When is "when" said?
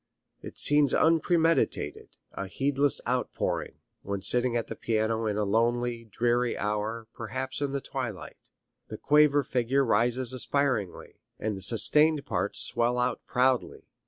4.01-4.19